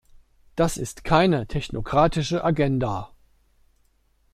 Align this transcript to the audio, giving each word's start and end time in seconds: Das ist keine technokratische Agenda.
Das 0.55 0.77
ist 0.77 1.03
keine 1.03 1.45
technokratische 1.45 2.43
Agenda. 2.43 3.11